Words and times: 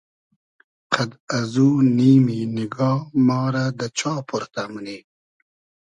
قئد 0.93 1.11
ازو 1.39 1.69
نیمی 1.97 2.39
نیگا 2.55 2.91
ما 3.25 3.39
رۂ 3.53 3.65
دۂ 3.79 3.87
چا 3.97 4.13
پۉرتۂ 4.27 4.63
مونی 4.71 4.97